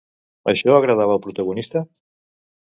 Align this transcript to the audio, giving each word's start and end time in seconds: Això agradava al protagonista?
Això 0.53 0.77
agradava 0.77 1.17
al 1.17 1.21
protagonista? 1.27 1.85